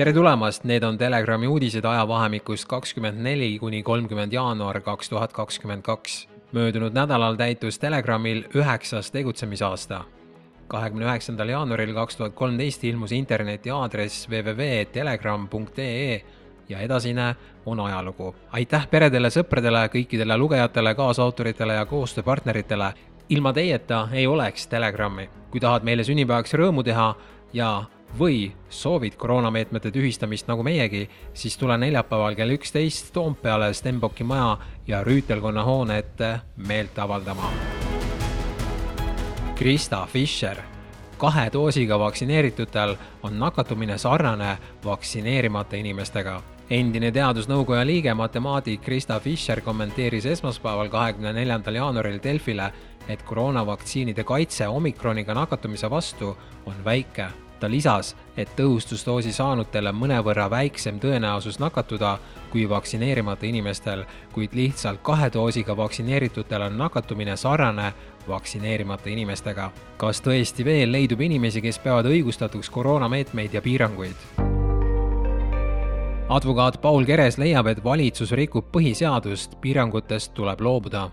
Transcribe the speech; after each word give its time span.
tere 0.00 0.12
tulemast, 0.16 0.64
need 0.64 0.80
on 0.82 0.96
Telegrami 0.98 1.44
uudised 1.46 1.84
ajavahemikus 1.84 2.62
kakskümmend 2.64 3.20
neli 3.20 3.58
kuni 3.60 3.82
kolmkümmend 3.84 4.32
jaanuar 4.32 4.80
kaks 4.80 5.08
tuhat 5.12 5.32
kakskümmend 5.32 5.82
kaks. 5.82 6.28
möödunud 6.52 6.92
nädalal 6.92 7.36
täitus 7.36 7.78
Telegramil 7.78 8.44
üheksas 8.54 9.10
tegutsemisaasta. 9.10 10.04
kahekümne 10.68 11.04
üheksandal 11.04 11.48
jaanuaril 11.48 11.94
kaks 11.94 12.16
tuhat 12.16 12.34
kolmteist 12.34 12.84
ilmus 12.84 13.12
interneti 13.12 13.70
aadress 13.70 14.28
www.telegram.ee 14.28 16.22
ja 16.68 16.78
edasine 16.78 17.36
on 17.66 17.80
ajalugu. 17.80 18.34
aitäh 18.52 18.88
peredele, 18.88 19.28
sõpradele, 19.28 19.88
kõikidele 19.88 20.38
lugejatele, 20.38 20.94
kaasautoritele 20.94 21.74
ja 21.74 21.86
koostööpartneritele. 21.86 22.94
Ilma 23.30 23.52
teieta 23.52 24.08
ei 24.12 24.26
oleks 24.26 24.66
Telegrami. 24.66 25.30
kui 25.50 25.60
tahad 25.60 25.82
meile 25.82 26.04
sünnipäevaks 26.06 26.54
rõõmu 26.54 26.84
teha 26.86 27.14
ja 27.52 27.84
või 28.18 28.52
soovid 28.70 29.16
koroonameetmete 29.18 29.90
tühistamist 29.90 30.46
nagu 30.46 30.62
meiegi, 30.62 31.08
siis 31.34 31.56
tule 31.58 31.78
neljapäeval 31.78 32.34
kell 32.34 32.54
üksteist 32.54 33.12
Toompeale 33.12 33.72
Stenbocki 33.74 34.24
maja 34.24 34.58
ja 34.86 35.02
Rüütelkonna 35.04 35.64
hoone 35.64 35.98
ette 35.98 36.40
meelt 36.56 36.98
avaldama. 36.98 37.50
Krista 39.54 40.06
Fischer. 40.06 40.56
kahe 41.18 41.50
doosiga 41.52 41.98
vaktsineeritutel 41.98 42.96
on 43.22 43.38
nakatumine 43.38 43.98
sarnane 43.98 44.58
vaktsineerimata 44.84 45.76
inimestega. 45.76 46.42
endine 46.70 47.10
teadusnõukoja 47.10 47.86
liige, 47.86 48.14
matemaatik 48.14 48.80
Krista 48.80 49.20
Fischer 49.20 49.60
kommenteeris 49.60 50.26
esmaspäeval, 50.26 50.88
kahekümne 50.88 51.32
neljandal 51.32 51.74
jaanuaril 51.74 52.18
Delfile, 52.22 52.72
et 53.10 53.22
koroonavaktsiinide 53.22 54.24
kaitse 54.24 54.68
omikroniga 54.68 55.34
nakatumise 55.34 55.90
vastu 55.90 56.36
on 56.66 56.84
väike 56.84 57.28
ta 57.60 57.70
lisas, 57.70 58.16
et 58.36 58.48
tõhustusdoosi 58.56 59.32
saanutel 59.36 59.90
on 59.90 59.98
mõnevõrra 60.00 60.48
väiksem 60.50 61.00
tõenäosus 61.00 61.60
nakatuda 61.60 62.16
kui 62.50 62.64
vaktsineerimata 62.68 63.46
inimestel, 63.46 64.04
kuid 64.32 64.56
lihtsalt 64.56 65.02
kahe 65.04 65.28
doosiga 65.32 65.76
vaktsineeritutel 65.76 66.62
on 66.66 66.78
nakatumine 66.78 67.36
sarnane 67.36 67.92
vaktsineerimata 68.28 69.10
inimestega. 69.10 69.70
kas 69.96 70.20
tõesti 70.20 70.64
veel 70.64 70.92
leidub 70.92 71.20
inimesi, 71.20 71.60
kes 71.60 71.78
peavad 71.78 72.06
õigustatuks 72.06 72.70
koroonameetmeid 72.70 73.54
ja 73.54 73.62
piiranguid? 73.62 74.16
advokaat 76.28 76.80
Paul 76.80 77.04
Keres 77.04 77.38
leiab, 77.38 77.66
et 77.66 77.84
valitsus 77.84 78.32
rikub 78.32 78.70
põhiseadust, 78.72 79.58
piirangutest 79.60 80.34
tuleb 80.34 80.60
loobuda 80.60 81.10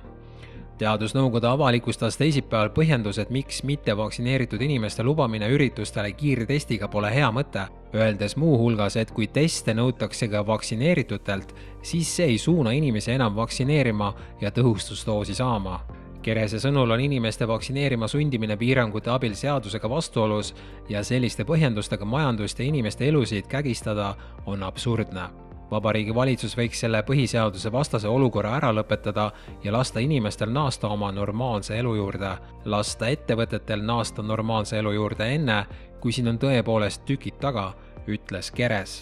teadusnõukoda 0.78 1.52
avalikustas 1.56 2.18
teisipäeval 2.18 2.70
põhjendused, 2.76 3.32
miks 3.34 3.64
mittevaktsineeritud 3.68 4.62
inimeste 4.62 5.04
lubamine 5.04 5.50
üritustele 5.54 6.12
kiirtestiga 6.18 6.90
pole 6.92 7.12
hea 7.14 7.30
mõte, 7.34 7.68
öeldes 7.96 8.38
muuhulgas, 8.38 8.98
et 8.98 9.12
kui 9.12 9.28
teste 9.34 9.74
nõutakse 9.78 10.30
ka 10.32 10.44
vaktsineeritutelt, 10.48 11.54
siis 11.82 12.12
see 12.20 12.34
ei 12.34 12.38
suuna 12.38 12.76
inimesi 12.78 13.16
enam 13.16 13.36
vaktsineerima 13.36 14.14
ja 14.42 14.52
tõhustusdoosi 14.54 15.38
saama. 15.38 15.80
Kerese 16.22 16.60
sõnul 16.60 16.92
on 16.92 17.00
inimeste 17.00 17.48
vaktsineerima 17.48 18.08
sundimine 18.12 18.58
piirangute 18.60 19.10
abil 19.14 19.36
seadusega 19.38 19.90
vastuolus 19.90 20.54
ja 20.90 21.04
selliste 21.04 21.48
põhjendustega 21.48 22.06
majandust 22.06 22.60
ja 22.60 22.68
inimeste 22.68 23.08
elusid 23.08 23.48
kägistada 23.48 24.16
on 24.46 24.64
absurdne 24.68 25.47
vabariigi 25.72 26.16
valitsus 26.16 26.56
võiks 26.58 26.80
selle 26.84 27.02
põhiseaduse 27.08 27.72
vastase 27.72 28.08
olukorra 28.08 28.56
ära 28.58 28.72
lõpetada 28.76 29.32
ja 29.64 29.74
lasta 29.74 30.00
inimestel 30.04 30.52
naasta 30.54 30.88
oma 30.94 31.12
normaalse 31.12 31.78
elu 31.80 31.96
juurde, 31.96 32.32
lasta 32.66 33.10
ettevõtetel 33.14 33.84
naasta 33.84 34.24
normaalse 34.24 34.80
elu 34.80 34.94
juurde 34.96 35.28
enne, 35.36 35.60
kui 36.00 36.16
siin 36.16 36.32
on 36.32 36.40
tõepoolest 36.40 37.06
tükid 37.06 37.40
taga, 37.42 37.72
ütles 38.08 38.52
Keres. 38.56 39.02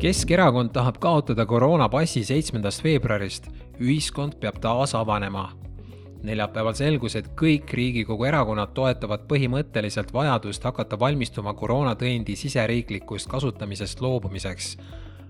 Keskerakond 0.00 0.74
tahab 0.76 0.98
kaotada 1.00 1.46
koroonapassi 1.46 2.24
seitsmendast 2.24 2.84
veebruarist, 2.84 3.48
ühiskond 3.80 4.36
peab 4.40 4.60
taas 4.60 4.94
avanema 4.94 5.48
neljapäeval 6.26 6.74
selgus, 6.74 7.16
et 7.16 7.30
kõik 7.38 7.72
Riigikogu 7.72 8.26
erakonnad 8.28 8.74
toetavad 8.74 9.24
põhimõtteliselt 9.30 10.12
vajadust 10.14 10.64
hakata 10.66 10.98
valmistuma 11.00 11.54
koroonatõendi 11.54 12.36
siseriiklikust 12.36 13.30
kasutamisest 13.30 14.00
loobumiseks. 14.00 14.76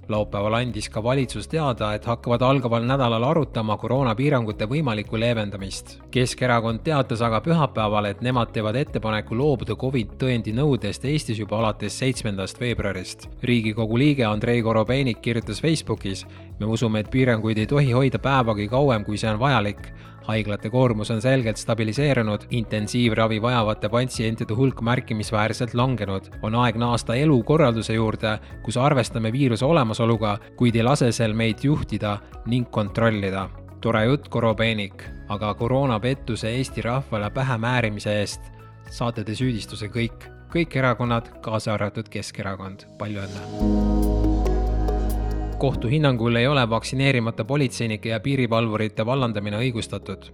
laupäeval 0.08 0.54
andis 0.54 0.86
ka 0.88 1.02
valitsus 1.02 1.48
teada, 1.48 1.88
et 1.94 2.04
hakkavad 2.06 2.42
algaval 2.42 2.84
nädalal 2.86 3.24
arutama 3.26 3.74
koroonapiirangute 3.76 4.68
võimalikku 4.70 5.18
leevendamist. 5.18 5.96
Keskerakond 6.10 6.84
teatas 6.86 7.22
aga 7.26 7.40
pühapäeval, 7.40 8.04
et 8.04 8.22
nemad 8.22 8.52
teevad 8.54 8.76
ettepaneku 8.76 9.34
loobuda 9.34 9.74
Covid 9.74 10.14
tõendi 10.22 10.54
nõudest 10.54 11.04
Eestis 11.04 11.38
juba 11.42 11.58
alates 11.58 11.98
seitsmendast 11.98 12.60
veebruarist. 12.60 13.28
riigikogu 13.42 13.98
liige 13.98 14.24
Andrei 14.24 14.62
Korobeinik 14.62 15.20
kirjutas 15.20 15.60
Facebookis, 15.60 16.26
me 16.60 16.66
usume, 16.66 17.00
et 17.00 17.10
piiranguid 17.10 17.58
ei 17.58 17.66
tohi 17.66 17.92
hoida 17.92 18.18
päevagi 18.18 18.68
kauem, 18.68 19.04
kui 19.04 19.18
see 19.18 19.30
on 19.30 19.38
vajalik 19.38 19.90
haiglate 20.26 20.70
koormus 20.70 21.10
on 21.10 21.20
selgelt 21.22 21.56
stabiliseerunud, 21.56 22.47
intensiivravi 22.50 23.42
vajavate 23.42 23.88
patsientide 23.88 24.54
hulk 24.54 24.81
märkimisväärselt 24.81 25.75
langenud. 25.75 26.31
on 26.42 26.54
aeg 26.54 26.76
naasta 26.76 27.14
elukorralduse 27.14 27.94
juurde, 27.94 28.38
kus 28.62 28.76
arvestame 28.76 29.32
viiruse 29.32 29.65
olemasoluga, 29.65 30.38
kuid 30.56 30.76
ei 30.76 30.82
lase 30.82 31.12
sel 31.12 31.32
meid 31.32 31.62
juhtida 31.62 32.19
ning 32.47 32.70
kontrollida. 32.70 33.48
tore 33.81 34.04
jutt, 34.04 34.28
Korobeinik, 34.28 35.04
aga 35.28 35.54
koroonapettuse 35.54 36.50
Eesti 36.50 36.82
rahvale 36.82 37.31
pähe 37.31 37.59
määrimise 37.59 38.20
eest 38.20 38.41
saate 38.91 39.25
te 39.25 39.34
süüdistuse 39.34 39.91
kõik, 39.92 40.28
kõik 40.53 40.78
erakonnad, 40.78 41.31
kaasa 41.44 41.75
arvatud 41.75 42.09
Keskerakond, 42.12 42.88
palju 42.98 43.26
õnne! 43.26 44.35
Kohtu 45.58 45.88
hinnangul 45.88 46.36
ei 46.36 46.46
ole 46.46 46.70
vaktsineerimata 46.70 47.44
politseinike 47.44 48.08
ja 48.08 48.20
piirivalvurite 48.20 49.06
vallandamine 49.06 49.56
õigustatud. 49.56 50.28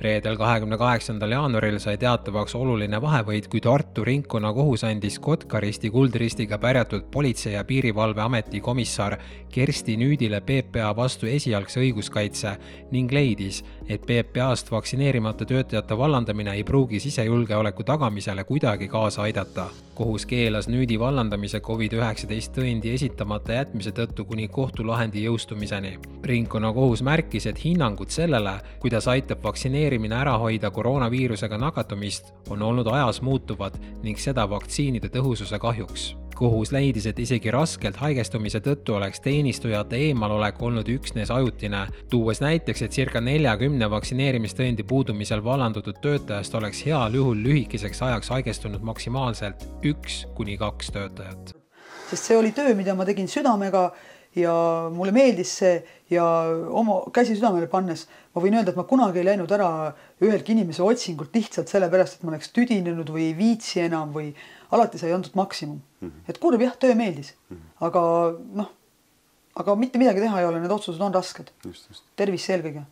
Reedel, 0.00 0.36
kahekümne 0.36 0.78
kaheksandal 0.78 1.30
jaanuaril 1.30 1.78
sai 1.82 1.96
teatavaks 2.00 2.54
oluline 2.54 3.00
vahevõit, 3.02 3.48
kui 3.52 3.60
Tartu 3.60 4.04
ringkonnakohus 4.04 4.84
andis 4.84 5.18
Kotka-Risti 5.18 5.90
kuldristiga 5.90 6.58
pärjatud 6.58 7.08
Politsei- 7.10 7.52
ja 7.52 7.64
Piirivalveameti 7.64 8.60
komissar 8.60 9.16
Kersti 9.52 9.96
Nüüdile 9.96 10.40
PPA 10.40 10.96
vastu 10.96 11.26
esialgse 11.26 11.80
õiguskaitse 11.80 12.56
ning 12.90 13.12
leidis, 13.12 13.64
et 13.88 14.06
PPA-st 14.06 14.70
vaktsineerimata 14.70 15.44
töötajate 15.44 15.98
vallandamine 15.98 16.54
ei 16.54 16.64
pruugi 16.64 17.00
sisejulgeoleku 17.00 17.82
tagamisele 17.82 18.44
kuidagi 18.44 18.88
kaasa 18.88 19.22
aidata 19.22 19.70
kohus 19.96 20.26
keelas 20.26 20.68
Nüüdi 20.68 20.98
vallandamise 21.00 21.60
Covid-19 21.64 22.52
tõendi 22.58 22.92
esitamata 22.92 23.56
jätmise 23.56 23.94
tõttu 23.96 24.28
kuni 24.28 24.48
kohtulahendi 24.48 25.24
jõustumiseni. 25.24 25.96
Ringkonnakohus 26.26 27.02
märkis, 27.06 27.46
et 27.46 27.64
hinnangud 27.64 28.10
sellele, 28.10 28.58
kuidas 28.82 29.08
aitab 29.08 29.44
vaktsineerimine 29.44 30.16
ära 30.18 30.36
hoida 30.42 30.70
koroonaviirusega 30.70 31.58
nakatumist, 31.58 32.34
on 32.50 32.62
olnud 32.62 32.86
ajas 32.92 33.22
muutuvad 33.22 33.78
ning 34.02 34.18
seda 34.20 34.48
vaktsiinide 34.50 35.12
tõhususe 35.14 35.58
kahjuks 35.62 36.14
kohus 36.36 36.72
leidis, 36.72 37.06
et 37.08 37.18
isegi 37.18 37.50
raskelt 37.54 37.96
haigestumise 38.00 38.60
tõttu 38.64 38.96
oleks 38.98 39.22
teenistujate 39.24 39.98
eemalolek 40.08 40.60
olnud 40.62 40.88
üksnes 40.92 41.32
ajutine, 41.32 41.86
tuues 42.12 42.42
näiteks, 42.44 42.84
et 42.86 42.96
circa 42.96 43.22
neljakümne 43.24 43.88
vaktsineerimistõendi 43.90 44.84
puudumisel 44.88 45.44
vallandatud 45.44 46.00
töötajast 46.04 46.54
oleks 46.60 46.84
heal 46.86 47.16
juhul 47.16 47.40
lühikeseks 47.46 48.02
ajaks 48.08 48.32
haigestunud 48.34 48.84
maksimaalselt 48.86 49.64
üks 49.84 50.24
kuni 50.36 50.58
kaks 50.60 50.92
töötajat. 50.92 51.56
sest 52.10 52.28
see 52.28 52.36
oli 52.38 52.52
töö, 52.54 52.74
mida 52.78 52.94
ma 52.94 53.04
tegin 53.08 53.28
südamega 53.28 53.88
ja 54.36 54.54
mulle 54.92 55.14
meeldis 55.16 55.52
see 55.60 55.76
ja 56.12 56.24
oma 56.68 57.00
käsi 57.14 57.36
südamele 57.36 57.68
pannes 57.72 58.04
ma 58.34 58.42
võin 58.44 58.58
öelda, 58.58 58.74
et 58.74 58.78
ma 58.78 58.84
kunagi 58.88 59.22
ei 59.22 59.28
läinud 59.30 59.52
ära 59.56 59.70
ühelgi 60.22 60.52
inimese 60.52 60.84
otsingult 60.84 61.34
lihtsalt 61.34 61.72
sellepärast, 61.72 62.18
et 62.18 62.26
ma 62.26 62.34
oleks 62.34 62.52
tüdinenud 62.54 63.08
või 63.12 63.30
ei 63.30 63.36
viitsi 63.38 63.80
enam 63.86 64.12
või 64.14 64.34
alati 64.76 65.00
sai 65.00 65.14
antud 65.16 65.36
maksimum 65.38 65.78
mm. 65.78 66.08
-hmm. 66.08 66.28
et 66.28 66.40
kurb 66.42 66.60
jah, 66.60 66.76
töö 66.76 66.94
meeldis 66.94 67.32
mm, 67.32 67.56
-hmm. 67.56 67.86
aga 67.88 68.02
noh, 68.60 68.72
aga 69.56 69.76
mitte 69.80 69.98
midagi 69.98 70.20
teha 70.20 70.40
ei 70.40 70.46
ole, 70.46 70.60
need 70.60 70.72
otsused 70.72 71.00
on 71.00 71.14
rasked. 71.14 71.52
tervis 72.16 72.50
eelkõige. 72.50 72.84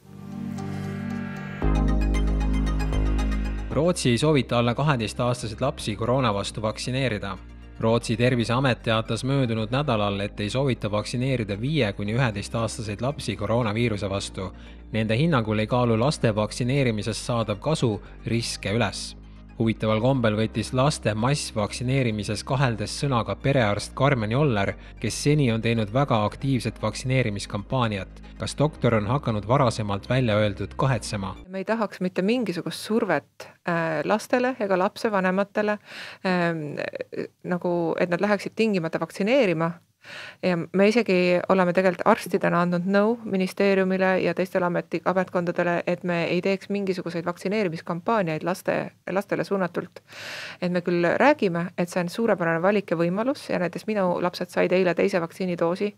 Rootsi 3.75 4.11
ei 4.11 4.19
soovita 4.19 4.58
alla 4.58 4.75
kaheteistaastaseid 4.75 5.61
lapsi 5.61 5.96
koroona 5.96 6.31
vastu 6.35 6.62
vaktsineerida 6.62 7.37
Rootsi 7.81 8.17
terviseamet 8.17 8.82
teatas 8.82 9.25
möödunud 9.25 9.73
nädalal, 9.75 10.21
et 10.21 10.41
ei 10.41 10.50
soovita 10.50 10.91
vaktsineerida 10.91 11.56
viie 11.61 11.93
kuni 11.93 12.15
üheteistaastaseid 12.15 13.03
lapsi 13.03 13.37
koroonaviiruse 13.37 14.11
vastu. 14.11 14.53
Nende 14.93 15.17
hinnangul 15.19 15.59
ei 15.59 15.67
kaalu 15.67 15.99
laste 16.00 16.35
vaktsineerimisest 16.35 17.26
saadav 17.26 17.59
kasu 17.59 17.97
riske 18.26 18.73
üles 18.79 19.17
huvitaval 19.59 20.01
kombel 20.03 20.37
võttis 20.39 20.73
laste 20.75 21.15
massvaktsineerimises 21.15 22.45
kaheldes 22.47 22.97
sõna 23.03 23.23
ka 23.27 23.37
perearst 23.41 23.95
Karmen 23.99 24.35
Joller, 24.35 24.75
kes 25.01 25.21
seni 25.27 25.51
on 25.53 25.62
teinud 25.62 25.93
väga 25.95 26.25
aktiivset 26.25 26.83
vaktsineerimiskampaaniat. 26.83 28.23
kas 28.39 28.56
doktor 28.59 28.95
on 28.95 29.06
hakanud 29.06 29.47
varasemalt 29.49 30.09
välja 30.09 30.37
öeldud 30.37 30.75
kahetsema? 30.77 31.37
me 31.49 31.59
ei 31.59 31.65
tahaks 31.65 32.01
mitte 32.01 32.23
mingisugust 32.23 32.81
survet 32.81 33.49
äh, 33.69 34.03
lastele 34.05 34.56
ega 34.61 34.79
lapsevanematele 34.79 35.79
ähm, 36.27 36.77
nagu, 37.45 37.95
et 38.01 38.11
nad 38.11 38.21
läheksid 38.21 38.53
tingimata 38.56 39.01
vaktsineerima 39.01 39.71
ja 40.43 40.56
me 40.56 40.89
isegi 40.89 41.41
oleme 41.49 41.73
tegelikult 41.73 42.06
arstidena 42.09 42.62
andnud 42.65 42.87
nõu 42.91 43.17
ministeeriumile 43.25 44.19
ja 44.25 44.35
teistele 44.35 44.67
ameti, 44.67 45.01
ametkondadele, 45.05 45.83
et 45.87 46.05
me 46.05 46.25
ei 46.29 46.41
teeks 46.45 46.71
mingisuguseid 46.75 47.25
vaktsineerimiskampaaniaid 47.27 48.45
laste, 48.45 48.77
lastele 49.11 49.45
suunatult. 49.45 50.03
et 50.61 50.73
me 50.73 50.81
küll 50.81 51.06
räägime, 51.21 51.67
et 51.79 51.89
see 51.89 52.01
on 52.01 52.09
suurepärane 52.09 52.62
valik 52.62 52.91
ja 52.91 52.97
võimalus 52.97 53.49
ja 53.51 53.59
näiteks 53.59 53.87
minu 53.87 54.21
lapsed 54.23 54.51
said 54.51 54.73
eile 54.73 54.95
teise 54.95 55.21
vaktsiinidoosi. 55.21 55.95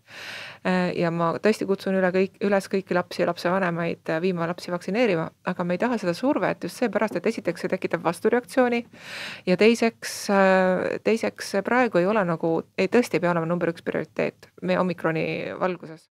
ja 0.96 1.10
ma 1.10 1.32
tõesti 1.42 1.66
kutsun 1.66 1.94
üle 1.94 2.10
kõik, 2.12 2.38
üles 2.46 2.68
kõiki 2.68 2.94
lapsi 2.94 3.22
ja 3.22 3.26
lapsevanemaid 3.30 4.12
viima 4.20 4.46
lapsi 4.46 4.70
vaktsineerima, 4.70 5.30
aga 5.44 5.64
me 5.64 5.74
ei 5.74 5.78
taha 5.78 5.98
seda 5.98 6.14
survet 6.14 6.64
just 6.64 6.76
seepärast, 6.82 7.16
et 7.16 7.26
esiteks 7.26 7.60
see 7.60 7.68
tekitab 7.68 8.02
vastureaktsiooni 8.04 8.84
ja 9.46 9.56
teiseks, 9.56 10.16
teiseks 11.04 11.54
praegu 11.64 11.98
ei 11.98 12.06
ole 12.06 12.24
nagu, 12.24 12.62
ei 12.78 12.88
tõesti 12.88 13.16
ei 13.16 13.24
pea 13.24 13.32
olema 13.32 13.46
number 13.46 13.72
üks 13.72 13.84
prioriteet 13.96 14.48
meie 14.62 14.78
omikroni 14.78 15.26
valguses. 15.60 16.10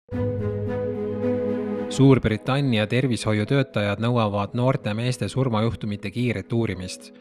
Suurbritannia 1.90 2.86
tervishoiutöötajad 2.88 4.02
nõuavad 4.04 4.54
noorte 4.54 4.94
meeste 4.94 5.28
surmajuhtumite 5.28 6.12
kiiret 6.12 6.54
uurimist 6.54 7.12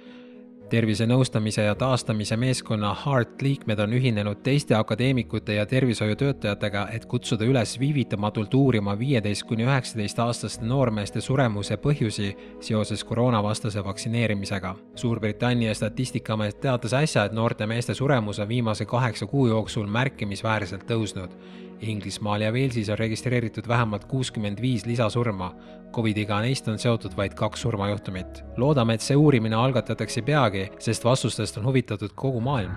tervisenõustamise 0.70 1.62
ja 1.62 1.74
taastamise 1.74 2.36
meeskonna 2.36 2.94
Heart 3.04 3.42
liikmed 3.42 3.78
on 3.80 3.92
ühinenud 3.96 4.42
teiste 4.42 4.74
akadeemikute 4.74 5.54
ja 5.54 5.66
tervishoiutöötajatega, 5.66 6.86
et 6.92 7.06
kutsuda 7.06 7.44
üles 7.44 7.78
viivitamatult 7.80 8.54
uurima 8.54 8.98
viieteist 8.98 9.46
kuni 9.48 9.66
üheksateist 9.66 10.18
aastaste 10.24 10.66
noormeeste 10.66 11.20
suremuse 11.20 11.76
põhjusi 11.76 12.32
seoses 12.60 13.04
koroonavastase 13.04 13.84
vaktsineerimisega. 13.84 14.74
Suurbritannia 14.94 15.74
statistikaamet 15.74 16.60
teatas 16.60 16.94
äsja, 16.94 17.24
et 17.24 17.32
noorte 17.32 17.66
meeste 17.66 17.94
suremus 17.94 18.38
on 18.38 18.48
viimase 18.48 18.84
kaheksa 18.84 19.26
kuu 19.26 19.46
jooksul 19.48 19.86
märkimisväärselt 19.86 20.86
tõusnud 20.90 21.34
Inglismaal 21.80 22.40
ja 22.40 22.52
Walesis 22.52 22.88
on 22.90 22.98
registreeritud 22.98 23.68
vähemalt 23.68 24.04
kuuskümmend 24.04 24.60
viis 24.60 24.86
lisasurma. 24.86 25.52
Covidiga 25.92 26.40
neist 26.42 26.68
on 26.68 26.78
seotud 26.78 27.14
vaid 27.16 27.34
kaks 27.34 27.62
surmajuhtumit. 27.62 28.42
loodame, 28.56 28.94
et 28.94 29.00
see 29.00 29.16
uurimine 29.16 29.56
algatatakse 29.56 30.22
peagi, 30.22 30.57
sest 30.78 31.04
vastustest 31.04 31.58
on 31.58 31.70
huvitatud 31.70 32.14
kogu 32.14 32.40
maailm 32.40 32.74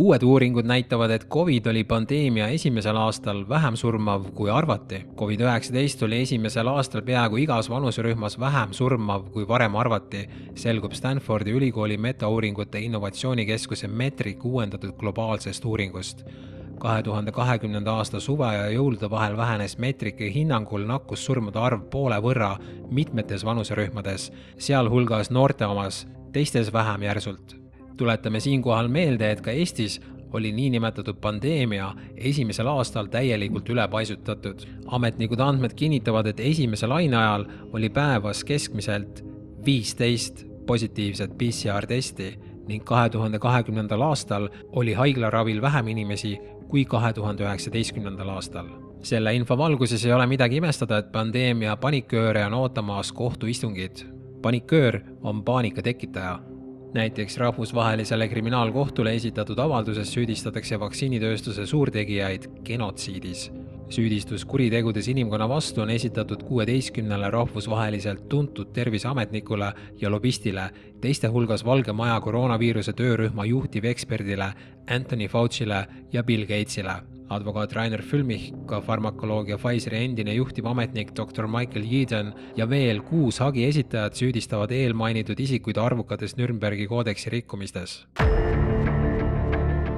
uued 0.00 0.22
uuringud 0.22 0.64
näitavad, 0.64 1.10
et 1.10 1.26
Covid 1.28 1.66
oli 1.66 1.84
pandeemia 1.84 2.48
esimesel 2.48 2.96
aastal 2.96 3.42
vähem 3.48 3.76
surmav, 3.76 4.24
kui 4.34 4.50
arvati. 4.50 5.02
Covid-19 5.16 6.04
oli 6.04 6.22
esimesel 6.22 6.68
aastal 6.68 7.02
peaaegu 7.02 7.36
igas 7.36 7.70
vanuserühmas 7.70 8.38
vähem 8.40 8.72
surmav, 8.72 9.26
kui 9.32 9.48
varem 9.48 9.76
arvati, 9.76 10.28
selgub 10.54 10.92
Stanfordi 10.92 11.50
ülikooli 11.50 11.98
metauuringute 11.98 12.80
innovatsioonikeskuse 12.80 13.88
Metric 13.88 14.44
uuendatud 14.44 14.96
globaalsest 14.98 15.64
uuringust 15.64 16.24
kahe 16.80 17.02
tuhande 17.02 17.32
kahekümnenda 17.32 17.92
aasta 18.00 18.20
suve 18.20 18.48
ja 18.54 18.68
jõulude 18.72 19.10
vahel 19.10 19.36
vähenes 19.36 19.76
Metriki 19.78 20.30
hinnangul 20.34 20.86
nakkussurmade 20.88 21.58
arv 21.60 21.82
poole 21.92 22.16
võrra 22.24 22.54
mitmetes 22.90 23.44
vanuserühmades, 23.44 24.30
sealhulgas 24.58 25.30
noorte 25.30 25.66
omas, 25.66 26.06
teistes 26.32 26.72
vähem 26.72 27.02
järsult. 27.02 27.56
tuletame 27.96 28.40
siinkohal 28.40 28.88
meelde, 28.88 29.30
et 29.30 29.40
ka 29.40 29.50
Eestis 29.50 30.00
oli 30.32 30.52
niinimetatud 30.52 31.18
pandeemia 31.20 31.92
esimesel 32.16 32.66
aastal 32.66 33.06
täielikult 33.06 33.68
ülepaisutatud. 33.68 34.64
ametnikud 34.86 35.40
andmed 35.40 35.74
kinnitavad, 35.76 36.26
et 36.26 36.40
esimese 36.40 36.86
laine 36.86 37.16
ajal 37.16 37.44
oli 37.72 37.88
päevas 37.88 38.44
keskmiselt 38.44 39.24
viisteist 39.64 40.46
positiivset 40.66 41.38
PCR 41.38 41.86
testi 41.86 42.38
ning 42.68 42.84
kahe 42.84 43.08
tuhande 43.08 43.38
kahekümnendal 43.38 44.00
aastal 44.00 44.48
oli 44.72 44.92
haiglaravil 44.92 45.62
vähem 45.62 45.88
inimesi 45.88 46.38
kui 46.70 46.84
kahe 46.84 47.12
tuhande 47.12 47.44
üheksateistkümnendal 47.44 48.28
aastal. 48.36 48.68
selle 49.02 49.34
info 49.34 49.56
valguses 49.58 50.04
ei 50.04 50.12
ole 50.12 50.26
midagi 50.26 50.56
imestada, 50.60 50.98
et 50.98 51.12
pandeemia 51.12 51.76
panikööre 51.76 52.44
on 52.46 52.54
ootamas 52.54 53.12
kohtuistungid. 53.12 54.04
paniköör 54.42 55.00
on 55.22 55.44
paanika 55.44 55.82
tekitaja. 55.82 56.38
näiteks 56.94 57.38
rahvusvahelisele 57.38 58.28
kriminaalkohtule 58.28 59.14
esitatud 59.14 59.58
avalduses 59.58 60.12
süüdistatakse 60.12 60.80
vaktsiinitööstuse 60.80 61.66
suurtegijaid 61.66 62.48
genotsiidis 62.64 63.50
süüdistus 63.90 64.44
kuritegudes 64.44 65.08
inimkonna 65.08 65.48
vastu 65.48 65.82
on 65.82 65.90
esitatud 65.90 66.42
kuueteistkümnele 66.46 67.30
rahvusvaheliselt 67.30 68.28
tuntud 68.28 68.72
terviseametnikule 68.72 69.72
ja 70.00 70.10
lobistile, 70.10 70.70
teiste 71.00 71.28
hulgas 71.28 71.64
Valge 71.64 71.92
Maja 71.92 72.20
koroonaviiruse 72.20 72.92
töörühma 72.92 73.44
juhtiveksperdile 73.44 74.52
Anthony 74.90 75.26
Fauci'le 75.26 75.86
ja 76.12 76.22
Bill 76.22 76.46
Gates'ile 76.46 77.00
advokaat 77.30 77.72
Rainer 77.72 78.02
Fülmich, 78.02 78.50
ka 78.66 78.80
farmakoloogia 78.82 79.58
Pfizeri 79.58 80.02
endine 80.04 80.34
juhtivametnik 80.34 81.12
doktor 81.16 81.46
Michael 81.46 81.86
Yeadon 81.86 82.32
ja 82.56 82.66
veel 82.70 83.02
kuus 83.06 83.38
hagi 83.38 83.64
esitajat 83.68 84.18
süüdistavad 84.18 84.74
eelmainitud 84.74 85.38
isikuid 85.38 85.78
arvukates 85.78 86.34
Nürnbergi 86.38 86.88
koodeksi 86.90 87.30
rikkumistes. 87.30 88.00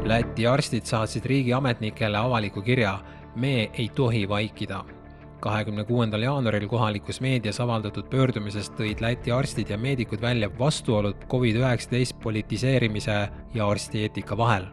Läti 0.05 0.47
arstid 0.47 0.85
saatsid 0.85 1.25
riigiametnikele 1.25 2.19
avaliku 2.19 2.63
kirja 2.63 2.99
me 3.35 3.71
ei 3.73 3.89
tohi 3.95 4.29
vaikida. 4.29 4.85
kahekümne 5.41 5.85
kuuendal 5.85 6.23
jaanuaril 6.23 6.69
kohalikus 6.69 7.21
meedias 7.21 7.61
avaldatud 7.61 8.07
pöördumises 8.11 8.71
tõid 8.71 9.01
Läti 9.03 9.33
arstid 9.33 9.71
ja 9.71 9.79
meedikud 9.79 10.21
välja 10.21 10.51
vastuolud 10.59 11.17
Covid-19 11.27 12.15
politiseerimise 12.23 13.29
ja 13.55 13.69
arstieetika 13.69 14.37
vahel 14.37 14.67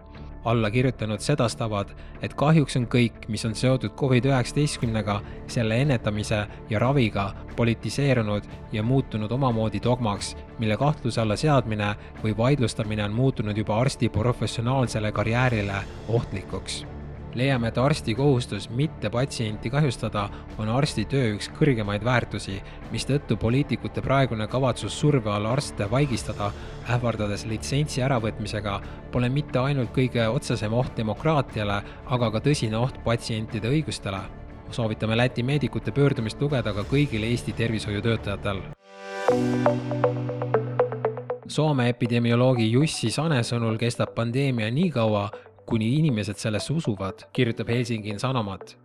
allakirjutanud 0.45 1.19
sedastavad, 1.19 1.89
et 2.21 2.33
kahjuks 2.33 2.77
on 2.79 2.87
kõik, 2.87 3.27
mis 3.27 3.45
on 3.45 3.55
seotud 3.55 3.95
Covid-19-ga, 3.99 5.19
selle 5.47 5.81
ennetamise 5.81 6.43
ja 6.69 6.79
raviga 6.79 7.31
politiseerunud 7.55 8.47
ja 8.71 8.83
muutunud 8.83 9.31
omamoodi 9.31 9.81
dogmaks, 9.83 10.35
mille 10.59 10.77
kahtluse 10.77 11.21
alla 11.21 11.35
seadmine 11.35 11.95
või 12.23 12.37
vaidlustamine 12.37 13.03
on 13.03 13.17
muutunud 13.17 13.57
juba 13.57 13.81
arsti 13.81 14.09
professionaalsele 14.09 15.11
karjäärile 15.11 15.83
ohtlikuks 16.07 16.85
leiame, 17.35 17.67
et 17.67 17.77
arsti 17.77 18.15
kohustus 18.15 18.69
mitte 18.69 19.09
patsienti 19.09 19.69
kahjustada 19.69 20.29
on 20.57 20.69
arsti 20.69 21.05
töö 21.09 21.35
üks 21.35 21.49
kõrgemaid 21.57 22.03
väärtusi, 22.05 22.57
mistõttu 22.91 23.37
poliitikute 23.37 24.01
praegune 24.01 24.47
kavatsus 24.47 24.99
surve 24.99 25.31
all 25.31 25.45
arste 25.49 25.89
vaigistada, 25.91 26.51
ähvardades 26.89 27.45
litsentsi 27.45 28.01
äravõtmisega, 28.05 28.79
pole 29.11 29.29
mitte 29.29 29.59
ainult 29.59 29.93
kõige 29.95 30.27
otsesem 30.29 30.73
oht 30.73 30.97
demokraatiale, 30.97 31.81
aga 32.05 32.31
ka 32.31 32.43
tõsine 32.49 32.77
oht 32.77 33.03
patsientide 33.03 33.69
õigustele. 33.69 34.21
soovitame 34.71 35.17
Läti 35.17 35.43
meedikute 35.43 35.91
pöördumist 35.91 36.41
lugeda 36.41 36.73
ka 36.73 36.83
kõigil 36.83 37.23
Eesti 37.23 37.53
tervishoiutöötajatel. 37.53 38.61
Soome 41.49 41.89
epidemioloogi 41.89 42.71
Jussi 42.71 43.09
Sane 43.09 43.39
sõnul 43.43 43.77
kestab 43.81 44.11
pandeemia 44.13 44.69
nii 44.71 44.91
kaua, 44.93 45.23
kuni 45.69 45.89
inimesed 45.99 46.41
sellesse 46.41 46.73
usuvad, 46.73 47.27
kirjutab 47.33 47.67
Helsingin 47.69 48.19
Sanomat. 48.19 48.77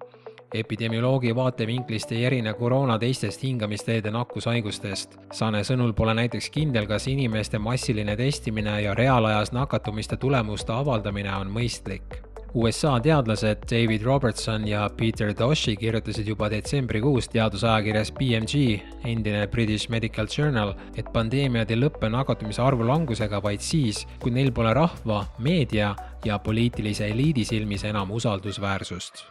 epidemioloogi 0.54 1.34
vaatevinklist 1.34 2.12
ei 2.12 2.24
erine 2.24 2.52
koroona 2.54 2.98
teistest 2.98 3.42
hingamisteede 3.42 4.10
nakkushaigustest. 4.14 5.16
Sane 5.32 5.64
sõnul 5.66 5.92
pole 5.98 6.14
näiteks 6.14 6.50
kindel, 6.50 6.86
kas 6.86 7.08
inimeste 7.10 7.58
massiline 7.58 8.14
testimine 8.16 8.76
ja 8.82 8.94
reaalajas 8.94 9.52
nakatumiste 9.52 10.16
tulemuste 10.16 10.72
avaldamine 10.72 11.34
on 11.36 11.50
mõistlik 11.50 12.33
USA 12.54 13.00
teadlased 13.00 13.66
David 13.70 14.02
Robertson 14.02 14.68
ja 14.68 14.90
Peter 14.96 15.32
Doshi 15.38 15.74
kirjutasid 15.76 16.28
juba 16.28 16.46
detsembrikuus 16.50 17.26
teadusajakirjas 17.32 18.12
BMG, 18.14 18.78
endine 19.04 19.46
British 19.50 19.90
Medical 19.90 20.28
Journal, 20.38 20.70
et 20.94 21.08
pandeemiad 21.12 21.72
ei 21.74 21.80
lõppe 21.80 22.06
nakatumise 22.14 22.62
arvu 22.62 22.86
langusega 22.86 23.40
vaid 23.42 23.64
siis, 23.64 24.04
kui 24.22 24.30
neil 24.30 24.52
pole 24.54 24.70
rahva, 24.74 25.24
meedia 25.42 25.96
ja 26.24 26.38
poliitilise 26.38 27.08
eliidi 27.10 27.44
silmis 27.44 27.84
enam 27.84 28.14
usaldusväärsust. 28.14 29.24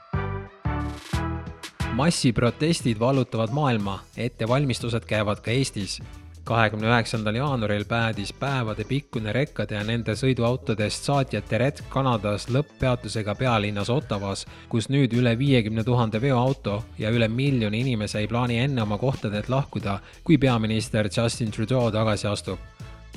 massiprotestid 1.94 3.00
vallutavad 3.00 3.54
maailma, 3.54 4.00
ettevalmistused 4.18 5.06
käivad 5.06 5.40
ka 5.46 5.52
Eestis 5.52 6.02
kahekümne 6.44 6.88
üheksandal 6.88 7.36
jaanuaril 7.36 7.86
päädis 7.86 8.34
päevadepikkune 8.40 9.34
rekkade 9.34 9.76
ja 9.76 9.84
nende 9.84 10.16
sõiduautodest 10.20 11.08
saatjate 11.08 11.58
retk 11.58 11.90
Kanadas 11.90 12.50
lõpppeatusega 12.52 13.36
pealinnas 13.40 13.90
Ottawas, 13.90 14.46
kus 14.70 14.90
nüüd 14.90 15.16
üle 15.16 15.38
viiekümne 15.40 15.84
tuhande 15.84 16.22
veoauto 16.22 16.84
ja 17.00 17.12
üle 17.12 17.28
miljoni 17.28 17.80
inimese 17.86 18.20
ei 18.20 18.28
plaani 18.28 18.60
enne 18.60 18.84
oma 18.84 18.98
kohtadelt 18.98 19.50
lahkuda, 19.50 20.00
kui 20.24 20.38
peaminister 20.38 21.10
Justin 21.18 21.52
Trudeau 21.52 21.92
tagasi 21.92 22.28
astub 22.28 22.60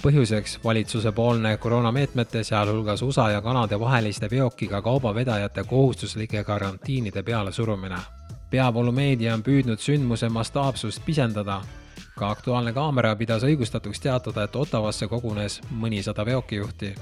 põhjuseks 0.02 0.59
valitsusepoolne 0.64 1.56
koroonameetmete, 1.56 2.45
sealhulgas 2.45 3.02
USA 3.02 3.30
ja 3.30 3.40
Kanada 3.42 3.80
vaheliste 3.80 4.28
veokiga 4.30 4.83
kaubavedajate 4.83 5.64
kohustuslike 5.64 6.45
karantiinide 6.45 7.23
pealesurumine. 7.23 7.99
peavoolumeedia 8.50 9.35
on 9.35 9.42
püüdnud 9.42 9.78
sündmuse 9.78 10.28
mastaapsust 10.28 11.02
pisendada. 11.04 11.61
Ka 12.17 12.31
Aktuaalne 12.31 12.73
kaamera 12.73 13.17
pidas 13.17 13.45
õigustatuks 13.45 14.00
teatada, 14.00 14.45
et 14.45 14.57
Ottavasse 14.57 15.07
kogunes 15.07 15.61
mõnisada 15.71 16.25
veokijuhti. 16.26 16.95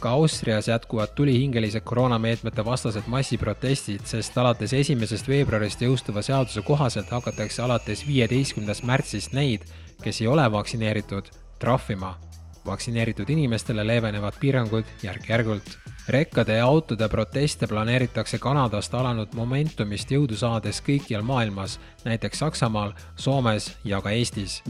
ka 0.00 0.10
Austrias 0.10 0.68
jätkuvad 0.68 1.14
tulihingelised 1.14 1.80
koroonameetmete 1.80 2.64
vastased 2.64 3.06
massiprotestid, 3.06 4.00
sest 4.04 4.38
alates 4.38 4.72
esimesest 4.72 5.28
veebruarist 5.28 5.82
jõustuva 5.82 6.22
seaduse 6.22 6.62
kohaselt 6.62 7.10
hakatakse 7.10 7.62
alates 7.62 8.06
viieteistkümnendast 8.06 8.82
märtsist 8.82 9.32
neid, 9.32 9.64
kes 10.02 10.20
ei 10.20 10.26
ole 10.26 10.52
vaktsineeritud 10.52 11.30
trahvima. 11.58 12.16
Vaktsineeritud 12.66 13.30
inimestele 13.30 13.86
leevenevad 13.86 14.38
piirangud 14.40 14.84
järk-järgult. 15.02 15.78
rekkade 16.08 16.56
ja 16.56 16.66
autode 16.66 17.08
proteste 17.08 17.66
planeeritakse 17.66 18.38
Kanadast 18.38 18.94
alanud 18.94 19.34
momentumist 19.34 20.10
jõudu 20.10 20.34
saades 20.36 20.82
kõikjal 20.82 21.22
maailmas, 21.22 21.78
näiteks 22.04 22.38
Saksamaal, 22.38 22.92
Soomes 23.16 23.76
ja 23.84 24.00
ka 24.00 24.10
Eestis. 24.10 24.62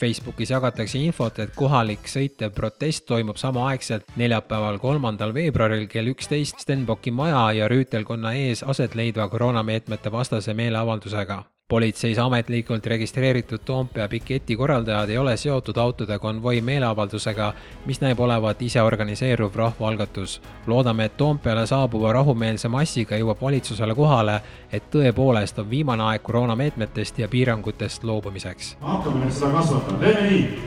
Facebookis 0.00 0.50
jagatakse 0.50 0.98
infot, 0.98 1.38
et 1.38 1.54
kohalik 1.54 2.08
sõitev 2.08 2.50
protest 2.56 3.06
toimub 3.06 3.36
samaaegselt 3.36 4.16
neljapäeval, 4.16 4.78
kolmandal 4.78 5.34
veebruaril 5.34 5.86
kell 5.86 6.10
üksteist 6.10 6.58
Stenbocki 6.64 7.10
maja 7.10 7.52
ja 7.52 7.68
rüütelkonna 7.68 8.32
ees 8.32 8.62
aset 8.62 8.94
leidva 8.94 9.28
koroonameetmete 9.28 10.12
vastase 10.12 10.54
meeleavaldusega 10.54 11.44
politseis 11.70 12.18
ametlikult 12.18 12.86
registreeritud 12.86 13.60
Toompea 13.64 14.08
piketi 14.08 14.56
korraldajad 14.56 15.08
ei 15.08 15.18
ole 15.18 15.36
seotud 15.36 15.76
autode 15.76 16.18
konvoi 16.18 16.60
meeleavaldusega, 16.60 17.52
mis 17.86 18.00
näib 18.00 18.20
olevat 18.20 18.62
iseorganiseeruv 18.62 19.54
rahvaalgatus. 19.54 20.42
loodame, 20.66 21.04
et 21.04 21.16
Toompeale 21.16 21.66
saabuva 21.66 22.12
rahumeelse 22.12 22.68
massiga 22.68 23.16
jõuab 23.16 23.42
valitsusele 23.42 23.94
kohale, 23.94 24.40
et 24.72 24.88
tõepoolest 24.94 25.60
on 25.62 25.70
viimane 25.70 26.02
aeg 26.02 26.22
koroonameetmetest 26.22 27.18
ja 27.18 27.28
piirangutest 27.28 28.04
loobumiseks. 28.04 28.76
hakkame 28.80 29.24
nüüd 29.24 29.32
seda 29.38 29.52
kasvatama, 29.52 29.98
teeme 29.98 30.30
nii. 30.30 30.58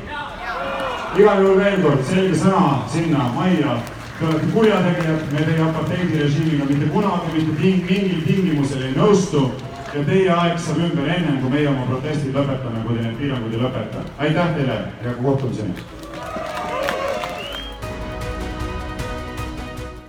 igal 1.19 1.43
juhul 1.43 1.60
veel 1.65 1.81
kord 1.81 2.05
selge 2.13 2.39
sõna 2.45 2.63
sinna 2.88 3.27
majja. 3.36 3.75
Te 4.19 4.25
olete 4.25 4.48
kurjategijad, 4.53 5.27
me 5.33 5.45
teie 5.51 5.62
apartheidirežiimiga 5.67 6.65
mitte 6.72 6.89
kunagi 6.95 7.38
mitte 7.38 7.62
ting 7.62 7.86
mingil 7.91 8.25
tingimusel 8.27 8.83
ei 8.88 8.95
nõustu 8.95 9.45
ja 9.93 10.03
teie 10.07 10.29
aeg 10.33 10.59
saab 10.62 10.79
ümber 10.88 11.09
ennem, 11.15 11.39
kui 11.41 11.51
meie 11.53 11.67
oma 11.69 11.85
protestid 11.89 12.33
lõpetame, 12.35 12.81
kui 12.85 12.97
te 12.97 13.05
need 13.05 13.17
piirangud 13.19 13.53
ei 13.53 13.62
lõpeta. 13.62 14.05
aitäh 14.25 14.55
teile 14.57 14.79
ja 15.05 15.15
kohtumiseni! 15.21 15.73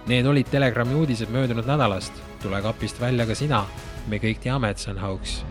Need 0.09 0.27
olid 0.29 0.49
Telegrami 0.53 0.95
uudised 1.01 1.33
möödunud 1.33 1.69
nädalast. 1.69 2.23
tule 2.43 2.63
kapist 2.63 3.01
välja 3.01 3.27
ka 3.27 3.35
sina. 3.35 3.65
me 4.09 4.19
kõik 4.19 4.41
teame, 4.41 4.71
et 4.71 4.79
see 4.79 4.93
on 4.93 4.99
hauks 4.99 5.43